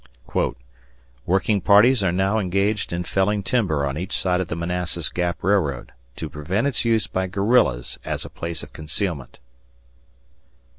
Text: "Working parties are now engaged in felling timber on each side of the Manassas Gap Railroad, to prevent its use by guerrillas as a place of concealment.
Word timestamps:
"Working 1.27 1.61
parties 1.61 2.03
are 2.03 2.11
now 2.11 2.39
engaged 2.39 2.91
in 2.91 3.03
felling 3.03 3.43
timber 3.43 3.85
on 3.85 3.99
each 3.99 4.17
side 4.19 4.41
of 4.41 4.47
the 4.47 4.55
Manassas 4.55 5.09
Gap 5.09 5.43
Railroad, 5.43 5.91
to 6.15 6.27
prevent 6.27 6.65
its 6.65 6.83
use 6.83 7.05
by 7.05 7.27
guerrillas 7.27 7.99
as 8.03 8.25
a 8.25 8.29
place 8.31 8.63
of 8.63 8.73
concealment. 8.73 9.37